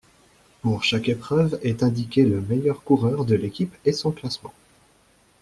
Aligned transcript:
Pour 0.63 0.83
chaque 0.83 1.09
épreuve 1.09 1.59
est 1.61 1.83
indiqué 1.83 2.25
le 2.25 2.41
meilleur 2.41 2.83
coureur 2.83 3.23
de 3.23 3.35
l'équipe 3.35 3.75
et 3.85 3.93
son 3.93 4.09
classement. 4.11 4.51